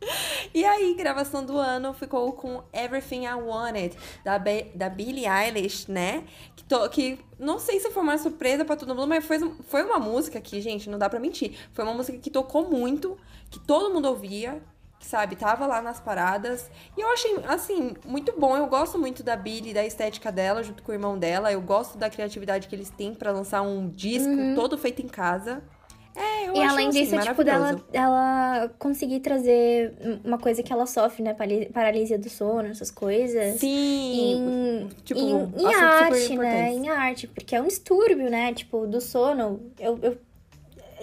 [0.54, 5.90] E aí, gravação do ano ficou com Everything I Wanted, da, Be da Billie Eilish,
[5.90, 6.24] né?
[6.56, 9.84] Que, to que não sei se foi uma surpresa para todo mundo, mas foi, foi
[9.84, 11.56] uma música que, gente, não dá pra mentir.
[11.72, 13.16] Foi uma música que tocou muito,
[13.50, 14.62] que todo mundo ouvia,
[15.00, 16.70] sabe, tava lá nas paradas.
[16.96, 18.56] E eu achei, assim, muito bom.
[18.56, 21.52] Eu gosto muito da Billie, da estética dela, junto com o irmão dela.
[21.52, 24.54] Eu gosto da criatividade que eles têm para lançar um disco uhum.
[24.54, 25.62] todo feito em casa.
[26.18, 30.84] É, eu e além assim, disso, tipo, dela, ela conseguir trazer uma coisa que ela
[30.84, 31.34] sofre, né?
[31.72, 33.60] Paralisia do sono, essas coisas.
[33.60, 33.68] Sim.
[33.68, 36.72] Em, tipo, em, em arte, né?
[36.72, 37.26] Em arte.
[37.28, 38.52] Porque é um distúrbio, né?
[38.52, 39.60] Tipo, do sono.
[39.78, 40.18] Eu, eu,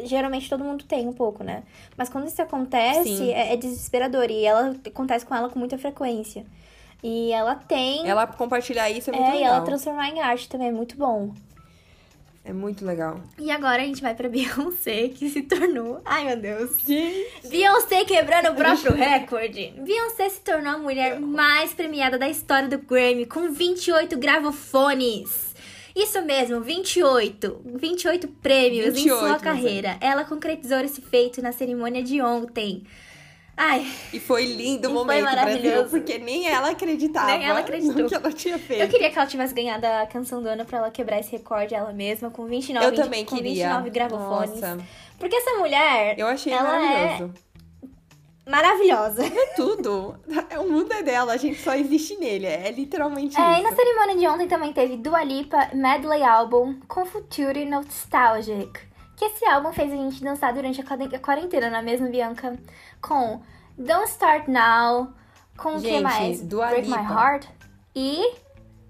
[0.04, 1.64] geralmente todo mundo tem um pouco, né?
[1.96, 4.30] Mas quando isso acontece, é, é, desesperador.
[4.30, 6.46] E ela acontece com ela com muita frequência.
[7.02, 8.08] E ela tem.
[8.08, 9.42] Ela compartilhar isso é muito é, legal.
[9.42, 11.32] É, e ela transformar em arte também é muito bom.
[12.48, 13.20] É muito legal.
[13.40, 16.00] E agora a gente vai pra Beyoncé, que se tornou.
[16.06, 16.78] Ai, meu Deus.
[16.86, 17.48] Gente.
[17.50, 19.74] Beyoncé quebrando o próprio recorde.
[19.80, 25.56] Beyoncé se tornou a mulher mais premiada da história do Grammy, com 28 gravofones.
[25.96, 27.62] Isso mesmo, 28.
[27.66, 29.98] 28 prêmios 28, em sua carreira.
[30.00, 32.84] Ela concretizou esse feito na cerimônia de ontem.
[33.58, 33.90] Ai.
[34.12, 38.08] E foi lindo o momento Brasil, porque nem ela acreditava nem ela acreditou.
[38.08, 38.82] que ela tinha feito.
[38.82, 41.74] Eu queria que ela tivesse ganhado a canção do ano pra ela quebrar esse recorde
[41.74, 43.68] ela mesma, com 29, Eu também com queria.
[43.68, 44.60] 29 gravofones.
[44.60, 44.78] Nossa.
[45.18, 46.20] Porque essa mulher.
[46.20, 47.34] Eu achei ela maravilhoso.
[48.46, 49.26] É maravilhosa.
[49.26, 50.20] É tudo.
[50.50, 52.46] É o mundo é dela, a gente só existe nele.
[52.46, 53.60] É literalmente é, isso.
[53.62, 58.80] E na cerimônia de ontem também teve Dua Lipa Medley Album com Future Nostalgic.
[59.16, 62.58] Que esse álbum fez a gente dançar durante a quarentena, não é mesmo, Bianca?
[63.06, 63.40] Com
[63.78, 65.14] Don't Start Now,
[65.56, 66.42] com o que mais?
[66.42, 67.04] Dua Break Lipa.
[67.04, 67.48] My Heart
[67.96, 68.34] e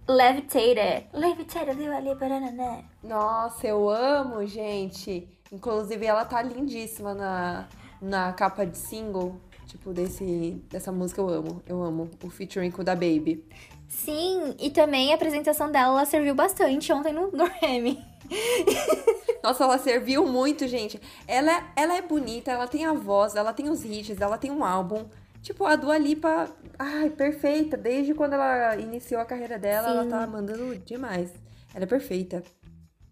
[0.07, 1.07] Levitated.
[1.11, 2.85] Levitated, Dua Lipa, né?
[3.03, 5.27] Nossa, eu amo, gente.
[5.51, 7.67] Inclusive, ela tá lindíssima na,
[8.01, 9.35] na capa de single.
[9.67, 11.61] Tipo, desse, dessa música eu amo.
[11.67, 12.09] Eu amo.
[12.23, 13.45] O featuring com o da Baby.
[13.89, 18.01] Sim, e também a apresentação dela ela serviu bastante ontem no Grammy.
[19.43, 20.99] Nossa, ela serviu muito, gente.
[21.27, 24.63] Ela, ela é bonita, ela tem a voz, ela tem os hits, ela tem um
[24.63, 25.05] álbum.
[25.41, 27.77] Tipo, a Dua Lipa, ai, perfeita.
[27.77, 29.93] Desde quando ela iniciou a carreira dela, Sim.
[29.93, 31.31] ela tá mandando demais.
[31.73, 32.43] Ela é perfeita.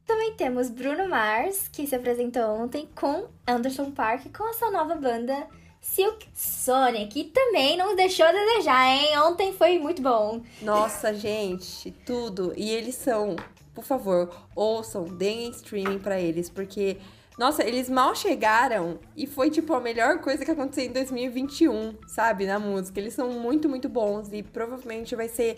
[0.05, 4.95] Também temos Bruno Mars, que se apresentou ontem com Anderson Park, com a sua nova
[4.95, 5.47] banda
[5.79, 9.19] Silk Sonic, que também não deixou a desejar, hein?
[9.19, 10.41] Ontem foi muito bom.
[10.61, 12.53] Nossa, gente, tudo.
[12.55, 13.35] E eles são
[13.73, 16.97] por favor, ouçam, deem streaming para eles, porque
[17.37, 22.45] nossa, eles mal chegaram e foi tipo a melhor coisa que aconteceu em 2021, sabe,
[22.45, 22.99] na música.
[22.99, 25.57] Eles são muito, muito bons e provavelmente vai ser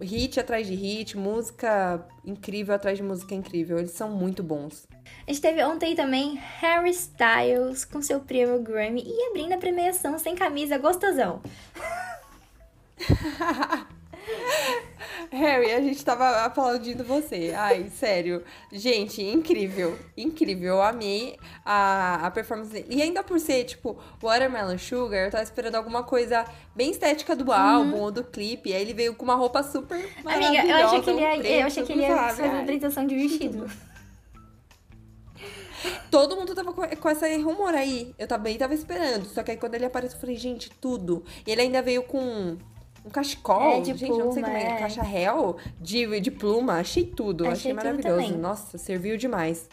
[0.00, 3.78] hit atrás de hit, música incrível atrás de música incrível.
[3.78, 4.88] Eles são muito bons.
[5.26, 10.18] A gente teve ontem também Harry Styles com seu prêmio Grammy e abrindo a premiação
[10.18, 11.40] sem camisa, gostosão.
[15.30, 17.54] Harry, a gente tava aplaudindo você.
[17.56, 18.42] Ai, sério.
[18.70, 19.98] Gente, incrível.
[20.16, 20.74] Incrível.
[20.74, 22.86] Eu amei a, a performance dele.
[22.90, 27.50] E ainda por ser, tipo, Watermelon Sugar, eu tava esperando alguma coisa bem estética do
[27.52, 28.02] álbum uhum.
[28.02, 28.72] ou do clipe.
[28.72, 30.60] Aí ele veio com uma roupa super maravilhosa.
[30.60, 33.06] Amiga, eu achei que ele ia, preto, eu achei que ele ia fazer a apresentação
[33.06, 33.70] de vestido.
[36.10, 38.14] Todo mundo tava com, com essa rumor aí.
[38.18, 39.24] Eu também tava esperando.
[39.26, 41.24] Só que aí quando ele apareceu, eu falei, gente, tudo.
[41.46, 42.58] E ele ainda veio com
[43.04, 44.62] um cachecol, é, de gente, pluma, eu não sei como é.
[44.62, 44.78] é.
[44.78, 46.74] Caixa réu de, de pluma.
[46.74, 48.38] Achei tudo, achei, achei maravilhoso.
[48.38, 49.68] Nossa, serviu demais.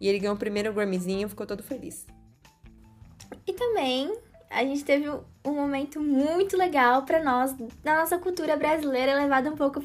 [0.00, 2.06] E ele ganhou o primeiro Grammyzinho, ficou todo feliz.
[3.46, 4.12] E também
[4.50, 9.56] a gente teve um momento muito legal para nós, da nossa cultura brasileira, levado um
[9.56, 9.82] pouco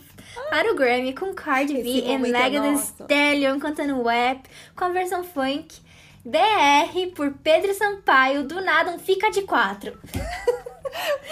[0.50, 5.24] para o Grammy, com Cardi B e Megan Thee Stallion cantando rap, com a versão
[5.24, 5.80] funk.
[6.24, 9.98] BR por Pedro Sampaio, do nada um fica de quatro.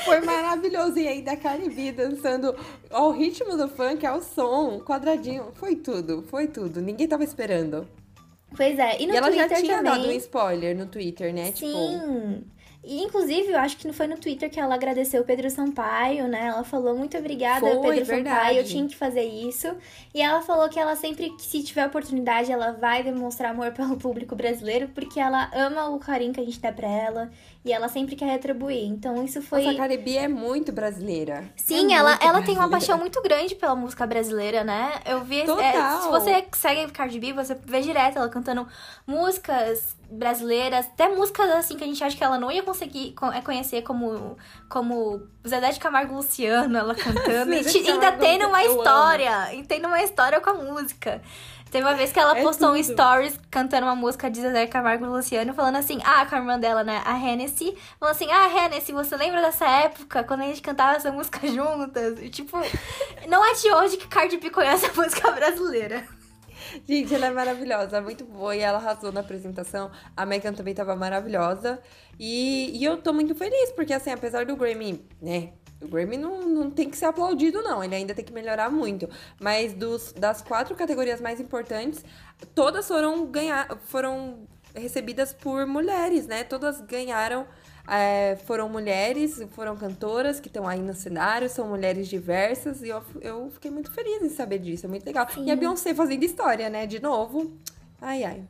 [0.06, 0.98] Foi maravilhoso.
[1.00, 2.56] E ainda a Caribe dançando
[2.89, 5.52] ao ritmo do funk, ao som, quadradinho.
[5.56, 6.82] Foi tudo, foi tudo.
[6.82, 7.88] Ninguém tava esperando.
[8.56, 9.02] Pois é.
[9.02, 9.91] E no e ela Twitter já tinha também...
[9.91, 11.52] dado um spoiler no Twitter, né?
[11.52, 12.00] Tipo, Sim.
[12.39, 12.59] Tipo...
[12.81, 16.29] E, inclusive, eu acho que não foi no Twitter que ela agradeceu o Pedro Sampaio,
[16.29, 16.47] né?
[16.47, 18.37] Ela falou muito obrigada, foi, Pedro verdade.
[18.37, 19.67] Sampaio, eu tinha que fazer isso.
[20.13, 24.33] E ela falou que ela sempre, se tiver oportunidade, ela vai demonstrar amor pelo público
[24.33, 27.29] brasileiro, porque ela ama o carinho que a gente dá pra ela.
[27.65, 28.85] E ela sempre quer retribuir.
[28.85, 29.65] Então isso foi.
[29.65, 31.51] Nossa, a Caribe é muito brasileira.
[31.57, 34.93] Sim, é ela, ela tem uma paixão muito grande pela música brasileira, né?
[35.05, 35.41] Eu vi.
[35.41, 35.45] É,
[36.01, 38.65] se você segue Cardi B, você vê direto ela cantando
[39.05, 43.41] músicas brasileiras, até músicas assim que a gente acha que ela não ia conseguir é,
[43.41, 47.54] conhecer como, como Zezé de Camargo Luciano, ela cantando.
[47.54, 49.54] e ainda tem uma história.
[49.54, 51.22] E tem uma história com a música.
[51.72, 52.80] Teve uma vez que ela é postou tudo.
[52.80, 56.39] um stories cantando uma música de Zezé Camargo e Luciano, falando assim, ah, com a
[56.39, 60.45] irmã dela, né, a Hennessy, falando assim, ah, Hennessy, você lembra dessa época, quando a
[60.45, 62.17] gente cantava essa música juntas?
[62.22, 62.58] E, tipo,
[63.28, 66.04] não é de hoje que Cardi B conhece a música brasileira.
[66.88, 69.91] Gente, ela é maravilhosa, muito boa e ela arrasou na apresentação.
[70.15, 71.79] A Megan também tava maravilhosa.
[72.19, 76.41] E, e eu tô muito feliz, porque assim, apesar do Grammy, né, o Grammy não,
[76.41, 77.84] não tem que ser aplaudido, não.
[77.84, 79.10] Ele ainda tem que melhorar muito.
[79.39, 82.03] Mas dos, das quatro categorias mais importantes,
[82.53, 86.43] todas foram ganhar, foram recebidas por mulheres, né?
[86.43, 87.47] Todas ganharam.
[87.91, 93.04] É, foram mulheres, foram cantoras que estão aí no cenário, são mulheres diversas, e eu,
[93.19, 95.28] eu fiquei muito feliz em saber disso, é muito legal.
[95.34, 95.45] Sim.
[95.45, 96.86] E a Beyoncé fazendo história, né?
[96.86, 97.52] De novo.
[97.99, 98.43] Ai, ai.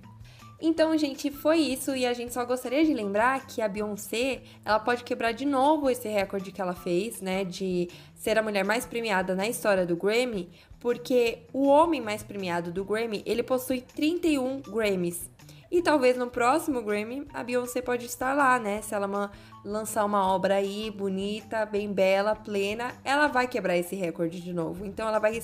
[0.62, 4.78] Então, gente, foi isso e a gente só gostaria de lembrar que a Beyoncé, ela
[4.78, 8.86] pode quebrar de novo esse recorde que ela fez, né, de ser a mulher mais
[8.86, 14.60] premiada na história do Grammy, porque o homem mais premiado do Grammy, ele possui 31
[14.62, 15.30] Grammys.
[15.72, 18.82] E talvez no próximo Grammy a Beyoncé pode estar lá, né?
[18.82, 19.32] Se ela
[19.64, 24.86] lançar uma obra aí bonita, bem bela, plena, ela vai quebrar esse recorde de novo.
[24.86, 25.42] Então ela vai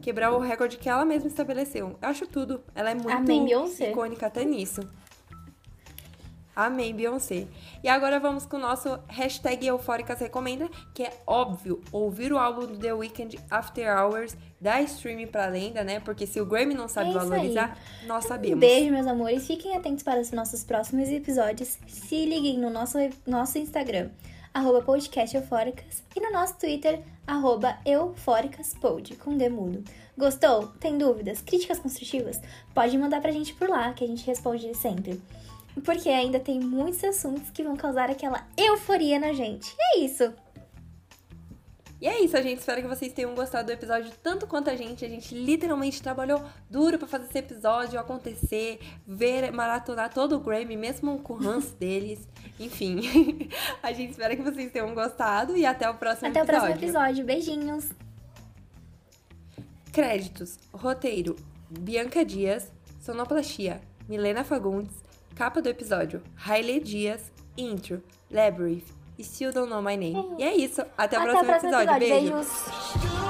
[0.00, 1.96] quebrar o recorde que ela mesma estabeleceu.
[2.00, 2.62] Eu acho tudo.
[2.74, 3.46] Ela é muito Amém,
[3.90, 4.88] icônica até nisso.
[6.56, 7.46] Amém, Beyoncé.
[7.84, 12.66] E agora vamos com o nosso hashtag Eufóricas Recomenda, que é óbvio, ouvir o álbum
[12.66, 16.00] do The Weeknd After Hours, dar streaming pra lenda, né?
[16.00, 18.08] Porque se o Grammy não sabe é valorizar, aí.
[18.08, 18.56] nós sabemos.
[18.56, 19.46] Um beijo, meus amores.
[19.46, 21.76] Fiquem atentos para os nossos próximos episódios.
[21.86, 24.08] Se liguem no nosso, nosso Instagram,
[24.54, 29.84] arroba podcast Eufóricas, e no nosso Twitter, arroba eufóricaspod, com demudo.
[30.16, 30.68] Gostou?
[30.80, 31.42] Tem dúvidas?
[31.42, 32.40] Críticas construtivas?
[32.72, 35.20] Pode mandar pra gente por lá, que a gente responde sempre.
[35.84, 39.74] Porque ainda tem muitos assuntos que vão causar aquela euforia na gente.
[39.78, 40.32] E é isso!
[41.98, 42.58] E é isso, gente.
[42.58, 45.04] Espero que vocês tenham gostado do episódio tanto quanto a gente.
[45.04, 50.76] A gente literalmente trabalhou duro para fazer esse episódio acontecer, ver, maratonar todo o Grammy,
[50.76, 52.28] mesmo com o ranço deles.
[52.60, 53.00] Enfim,
[53.82, 56.58] a gente espera que vocês tenham gostado e até o próximo até episódio.
[56.58, 57.24] Até o próximo episódio.
[57.24, 57.90] Beijinhos.
[59.90, 61.34] Créditos: Roteiro:
[61.70, 64.94] Bianca Dias, Sonoplastia: Milena Fagundes,
[65.36, 68.96] capa do episódio: Hailey Dias, intro: Labyrinth.
[69.18, 70.34] Still Don't Know My Name.
[70.38, 70.82] E é isso.
[70.98, 72.04] Até o Até próximo, próximo episódio.
[72.04, 72.34] episódio.
[72.34, 72.34] Beijo.
[72.34, 73.25] Beijos.